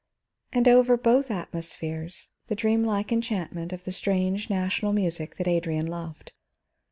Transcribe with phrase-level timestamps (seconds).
[0.51, 6.31] And over both atmospheres the dreamlike enchantment of the strange national music that Adrian loved.